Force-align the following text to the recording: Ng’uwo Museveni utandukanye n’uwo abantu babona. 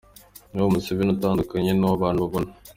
Ng’uwo 0.51 0.69
Museveni 0.73 1.11
utandukanye 1.15 1.71
n’uwo 1.73 1.93
abantu 1.97 2.19
babona. 2.23 2.49